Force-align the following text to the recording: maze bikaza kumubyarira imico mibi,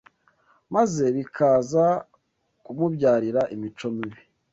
maze 0.75 1.03
bikaza 1.15 1.85
kumubyarira 2.63 3.41
imico 3.55 3.87
mibi, 3.95 4.21